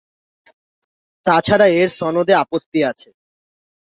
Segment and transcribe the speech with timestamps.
[1.25, 3.09] তাছাড়া এর সনদে আপত্তি আছে।